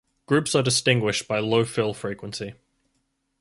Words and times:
Groups 0.25 0.55
are 0.55 0.63
distinguished 0.63 1.27
by 1.27 1.37
low 1.37 1.63
fill 1.63 1.93
frequency. 1.93 2.55